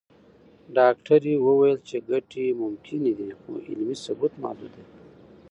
[0.77, 4.83] ډاکټره وویل چې ګټې ممکنه دي، خو علمي ثبوت محدود دی.